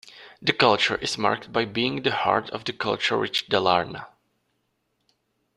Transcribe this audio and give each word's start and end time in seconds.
The 0.41 0.51
culture 0.51 0.95
is 0.95 1.15
marked 1.19 1.53
by 1.53 1.65
being 1.65 1.97
in 1.97 2.03
the 2.03 2.11
heart 2.11 2.49
of 2.49 2.63
the 2.65 2.73
culture 2.73 3.17
rich 3.19 3.47
Dalarna. 3.49 4.07